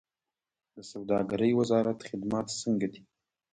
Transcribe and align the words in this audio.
د 0.75 0.77
سوداګرۍ 0.91 1.51
وزارت 1.59 1.99
خدمات 2.07 2.47
څنګه 2.61 2.87
دي؟ 2.93 3.01